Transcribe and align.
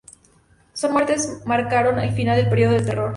Sus 0.73 0.89
muertes 0.89 1.43
marcaron 1.45 1.99
el 1.99 2.09
final 2.09 2.35
del 2.35 2.49
periodo 2.49 2.73
del 2.73 2.85
Terror. 2.87 3.09